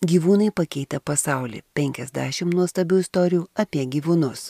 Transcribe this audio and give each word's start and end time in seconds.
Gyvūnai 0.00 0.48
pakeitė 0.56 0.96
pasaulį. 1.04 1.58
50 1.76 2.54
nuostabių 2.56 3.02
istorijų 3.02 3.40
apie 3.52 3.82
gyvūnus. 3.84 4.46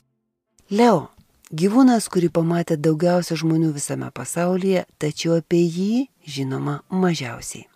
Leo- 0.70 1.08
gyvūnas, 1.60 2.06
kurį 2.06 2.28
pamatė 2.30 2.76
daugiausia 2.78 3.34
žmonių 3.34 3.72
visame 3.74 4.12
pasaulyje, 4.14 4.84
tačiau 5.02 5.40
apie 5.40 5.64
jį 5.66 6.06
žinoma 6.24 6.82
mažiausiai. 6.90 7.66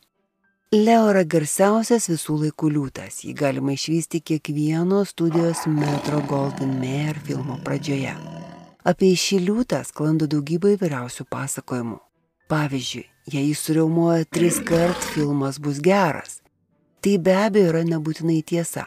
Leo 0.71 1.09
yra 1.11 1.25
garsiausias 1.25 2.07
visų 2.13 2.39
laikų 2.45 2.71
liūtas. 2.77 3.25
Jį 3.27 3.35
galima 3.35 3.75
išvysti 3.75 4.23
kiekvieno 4.23 5.03
studijos 5.05 5.67
Metro 5.67 6.23
Golden 6.31 6.79
Mare 6.79 7.19
filmo 7.27 7.59
pradžioje. 7.59 8.15
Apie 8.85 9.11
šį 9.17 9.41
liūtą 9.49 9.83
sklando 9.85 10.31
daugybė 10.31 10.77
įvairiausių 10.79 11.27
pasakojimų. 11.27 11.99
Pavyzdžiui, 12.47 13.05
jei 13.35 13.49
jis 13.49 13.67
suriaumoja 13.67 14.31
tris 14.31 14.63
kart, 14.63 15.03
filmas 15.15 15.59
bus 15.59 15.83
geras. 15.83 16.34
Tai 17.05 17.19
be 17.21 17.33
abejo 17.37 17.69
yra 17.69 17.83
nebūtinai 17.85 18.39
tiesa. 18.49 18.87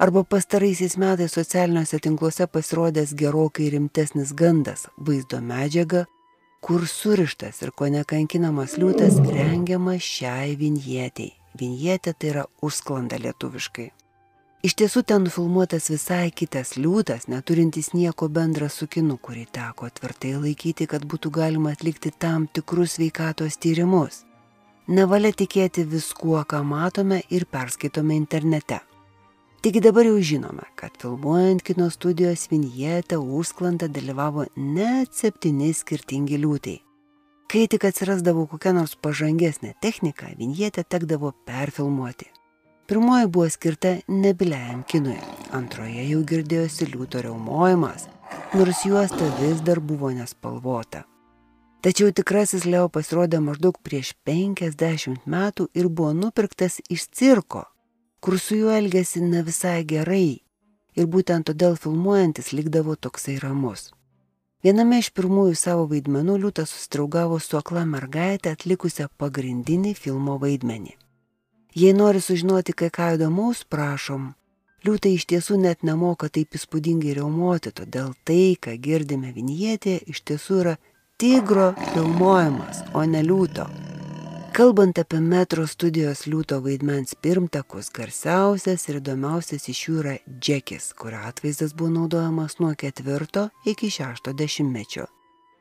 Arba 0.00 0.22
pastaraisiais 0.24 0.94
metais 0.96 1.34
socialiniuose 1.36 1.98
tinkluose 2.00 2.46
pasirodęs 2.48 3.12
gerokai 3.12 3.66
rimtesnis 3.74 4.32
gandas- 4.32 4.86
vaizdo 5.06 5.40
medžiaga, 5.50 6.06
kur 6.64 6.86
surištas 6.88 7.60
ir 7.62 7.70
ko 7.76 7.90
nekankinamas 7.92 8.78
liūtas 8.80 9.20
rengiamas 9.36 10.00
šiai 10.00 10.56
vinjetei. 10.56 11.32
Vinjetė 11.60 12.14
tai 12.18 12.28
yra 12.32 12.46
užsklanda 12.62 13.20
lietuviškai. 13.20 13.90
Iš 14.62 14.74
tiesų 14.78 15.04
ten 15.04 15.24
nufilmuotas 15.24 15.90
visai 15.90 16.30
kitas 16.30 16.76
liūtas, 16.78 17.28
neturintis 17.28 17.92
nieko 17.92 18.28
bendra 18.30 18.68
su 18.68 18.86
kinu, 18.86 19.18
kurį 19.18 19.46
teko 19.52 19.90
tvirtai 19.90 20.34
laikyti, 20.40 20.86
kad 20.86 21.04
būtų 21.04 21.30
galima 21.30 21.72
atlikti 21.72 22.12
tam 22.18 22.46
tikrus 22.46 22.96
veikatos 22.96 23.58
tyrimus. 23.58 24.24
Nevalia 24.92 25.30
tikėti 25.32 25.86
viskuo, 25.88 26.42
ką 26.44 26.58
matome 26.68 27.22
ir 27.32 27.46
perskaitome 27.48 28.12
internete. 28.18 28.82
Taigi 29.64 29.80
dabar 29.80 30.04
jau 30.04 30.18
žinome, 30.20 30.66
kad 30.76 30.98
filmuojant 31.00 31.62
kino 31.64 31.86
studijos 31.94 32.42
vinjetę 32.50 33.16
užsklandą 33.16 33.86
dalyvavo 33.88 34.44
net 34.56 35.14
septyni 35.16 35.70
skirtingi 35.72 36.36
liūtai. 36.42 36.74
Kai 37.48 37.62
tik 37.72 37.86
atsirasdavo 37.88 38.44
kokia 38.50 38.74
nors 38.76 38.92
pažangesnė 39.06 39.72
technika, 39.80 40.28
vinjetę 40.36 40.84
tekdavo 40.84 41.30
perfilmuoti. 41.48 42.28
Pirmoji 42.90 43.30
buvo 43.32 43.46
skirta 43.54 43.94
nebiliajam 44.12 44.82
kinui, 44.84 45.16
antroje 45.56 46.04
jau 46.10 46.20
girdėjosi 46.34 46.90
liūto 46.90 47.24
reumojimas, 47.24 48.10
nors 48.52 48.84
juosta 48.84 49.30
vis 49.40 49.64
dar 49.64 49.80
buvo 49.80 50.12
nespalvota. 50.12 51.06
Tačiau 51.82 52.12
tikrasis 52.14 52.62
Leo 52.62 52.86
pasirodė 52.94 53.40
maždaug 53.42 53.78
prieš 53.82 54.12
50 54.28 55.24
metų 55.26 55.64
ir 55.74 55.88
buvo 55.90 56.12
nupirktas 56.14 56.76
iš 56.86 57.08
cirko, 57.10 57.64
kur 58.22 58.38
su 58.38 58.54
juo 58.60 58.70
elgėsi 58.70 59.22
ne 59.24 59.40
visai 59.42 59.80
gerai 59.82 60.42
ir 60.94 61.08
būtent 61.14 61.48
todėl 61.48 61.74
filmuojantis 61.74 62.52
likdavo 62.54 62.94
toksai 62.94 63.34
ramus. 63.42 63.90
Viename 64.62 65.00
iš 65.02 65.08
pirmųjų 65.10 65.56
savo 65.58 65.88
vaidmenų 65.90 66.36
liūtas 66.44 66.70
susidraugavo 66.70 67.40
su 67.42 67.58
akla 67.58 67.82
mergaitė 67.96 68.52
atlikusią 68.54 69.08
pagrindinį 69.18 69.96
filmo 69.98 70.38
vaidmenį. 70.38 70.94
Jei 71.74 71.96
nori 71.98 72.22
sužinoti 72.22 72.76
kai 72.78 72.92
ką 72.94 73.16
įdomaus, 73.16 73.64
prašom. 73.66 74.30
Liūtai 74.86 75.16
iš 75.16 75.26
tiesų 75.30 75.58
net 75.64 75.82
nemoka 75.82 76.30
taip 76.30 76.54
įspūdingai 76.54 77.16
reumuoti, 77.18 77.74
todėl 77.74 78.14
tai, 78.22 78.54
ką 78.54 78.76
girdime 78.78 79.34
vinjetė, 79.34 79.98
iš 80.06 80.22
tiesų 80.30 80.62
yra 80.62 80.78
tigro 81.22 81.68
filmuojamas, 81.94 82.80
o 82.98 83.04
ne 83.06 83.20
liūto. 83.22 83.62
Kalbant 84.56 84.98
apie 84.98 85.20
metro 85.22 85.68
studijos 85.70 86.24
liūto 86.26 86.56
vaidmens 86.64 87.14
pirmtakus, 87.22 87.92
garsiausias 87.94 88.88
ir 88.90 88.98
įdomiausias 88.98 89.68
iš 89.70 89.82
jų 89.84 89.94
yra 90.00 90.14
Džekis, 90.26 90.88
kurio 90.98 91.20
atvaizdas 91.28 91.76
buvo 91.78 91.92
naudojamas 91.94 92.58
nuo 92.58 92.72
ketvirto 92.74 93.44
iki 93.70 93.92
šešto 93.98 94.34
dešimtmečio. 94.40 95.06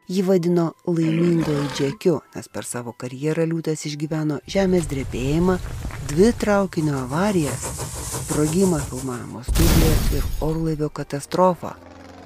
Jį 0.09 0.25
vadino 0.31 0.65
laimingoju 0.89 1.69
džekiu, 1.77 2.17
nes 2.33 2.49
per 2.49 2.65
savo 2.65 2.95
karjerą 2.97 3.45
liūtas 3.53 3.85
išgyveno 3.85 4.41
žemės 4.49 4.89
drebėjimą, 4.89 5.59
dvi 6.09 6.33
traukinio 6.41 6.97
avarijas, 7.03 7.69
sprogimą 8.25 8.81
filmavimo 8.89 9.45
studiją 9.45 9.95
ir 10.17 10.27
orlaivio 10.49 10.89
katastrofą, 10.89 11.77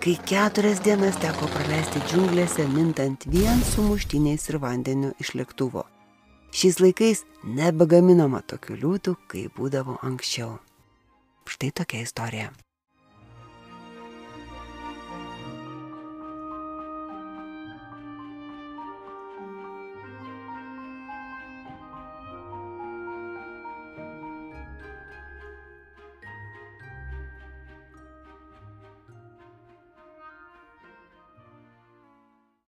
kai 0.06 0.20
keturias 0.30 0.84
dienas 0.86 1.16
teko 1.18 1.48
praleisti 1.50 1.98
džiunglėse 2.06 2.62
mintant 2.70 3.24
vien 3.34 3.64
sumuštiniais 3.72 4.44
ir 4.52 4.60
vandeniu 4.62 5.10
iš 5.24 5.32
lėktuvo. 5.40 5.82
Šiais 6.54 6.78
laikais 6.78 7.24
nebegaminama 7.58 8.44
tokių 8.46 8.78
liūtų, 8.84 9.16
kaip 9.34 9.58
būdavo 9.58 9.98
anksčiau. 10.06 10.60
Štai 11.50 11.72
tokia 11.82 12.04
istorija. 12.06 12.52